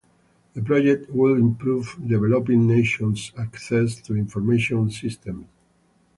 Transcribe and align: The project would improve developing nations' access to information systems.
The 0.55 0.63
project 0.63 1.11
would 1.11 1.37
improve 1.37 1.95
developing 2.07 2.65
nations' 2.65 3.31
access 3.37 4.01
to 4.01 4.15
information 4.17 4.89
systems. 4.89 5.45